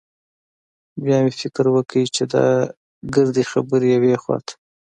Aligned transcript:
بيا 1.03 1.17
مې 1.23 1.31
فکر 1.39 1.65
وکړ 1.75 2.03
چې 2.15 2.23
دا 2.33 2.45
ګردې 3.15 3.43
خبرې 3.51 3.87
يوې 3.95 4.15
خوا 4.21 4.37
ته. 4.45 4.53